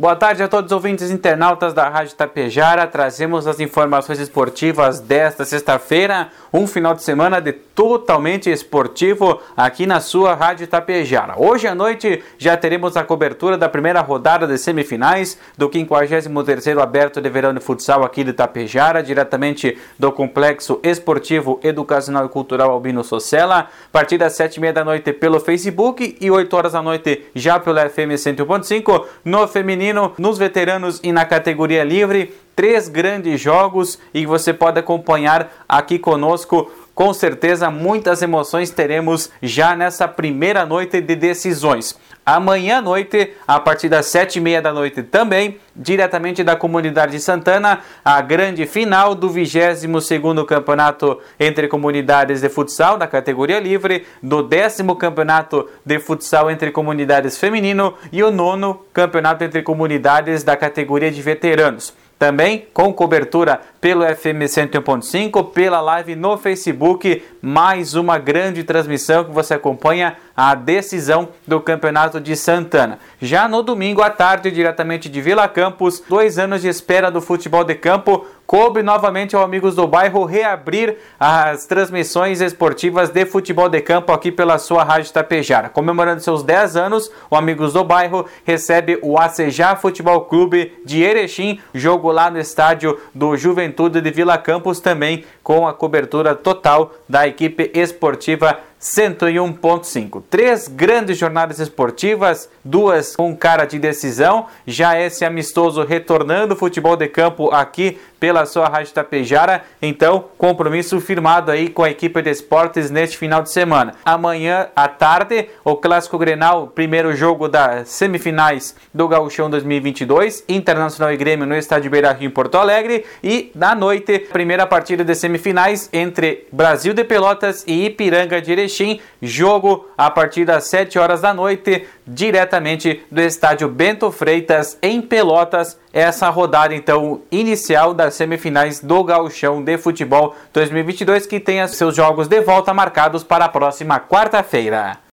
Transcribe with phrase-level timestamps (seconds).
[0.00, 2.86] Boa tarde a todos os ouvintes internautas da Rádio Tapejara.
[2.86, 9.98] Trazemos as informações esportivas desta sexta-feira, um final de semana de totalmente esportivo aqui na
[9.98, 11.34] sua Rádio Tapejara.
[11.36, 17.20] Hoje à noite já teremos a cobertura da primeira rodada de semifinais do 53º Aberto
[17.20, 23.02] de Verão de Futsal aqui de Tapejara, diretamente do Complexo Esportivo, Educacional e Cultural Albino
[23.02, 27.58] Socella, a partir das 7h30 da noite pelo Facebook e 8 horas da noite já
[27.58, 32.34] pelo FM 101.5 no feminino feminino, nos veteranos e na categoria livre.
[32.54, 36.70] Três grandes jogos e você pode acompanhar aqui conosco.
[36.98, 41.96] Com certeza, muitas emoções teremos já nessa primeira noite de decisões.
[42.26, 47.12] Amanhã à noite, a partir das sete e meia da noite também, diretamente da comunidade
[47.12, 53.60] de Santana, a grande final do 22 segundo campeonato entre comunidades de futsal da categoria
[53.60, 60.42] livre, do décimo campeonato de futsal entre comunidades feminino e o nono campeonato entre comunidades
[60.42, 61.94] da categoria de veteranos.
[62.18, 69.30] Também com cobertura pelo FM 101.5, pela live no Facebook, mais uma grande transmissão que
[69.30, 72.98] você acompanha a decisão do Campeonato de Santana.
[73.22, 77.62] Já no domingo à tarde, diretamente de Vila Campos, dois anos de espera do futebol
[77.62, 83.78] de campo, coube novamente ao Amigos do Bairro reabrir as transmissões esportivas de futebol de
[83.82, 85.68] campo aqui pela sua Rádio Tapejara.
[85.68, 91.60] Comemorando seus 10 anos, o Amigos do Bairro recebe o Acejá Futebol Clube de Erechim,
[91.74, 97.28] jogo lá no estádio do Juventude de Vila Campos, também com a cobertura total da
[97.28, 100.22] equipe esportiva 101.5.
[100.30, 104.46] Três grandes jornadas esportivas, duas com cara de decisão.
[104.66, 109.62] Já esse amistoso retornando futebol de campo aqui pela sua Rádio Tapejara.
[109.80, 113.94] Então, compromisso firmado aí com a equipe de esportes neste final de semana.
[114.04, 121.16] Amanhã à tarde, o Clássico Grenal, primeiro jogo das semifinais do Gauchão 2022, Internacional e
[121.16, 123.04] Grêmio no estádio Beira Rio em Porto Alegre.
[123.22, 129.00] E na noite, primeira partida de semifinais entre Brasil de Pelotas e Ipiranga de Erechim.
[129.20, 135.78] Jogo a partir das 7 horas da noite, diretamente do estádio Bento Freitas em Pelotas.
[135.92, 142.28] Essa rodada então inicial das semifinais do Gauchão de Futebol 2022 que tem seus jogos
[142.28, 144.98] de volta marcados para a próxima quarta-feira.